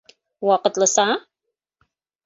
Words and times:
Ваҡытлыса? 0.49 1.07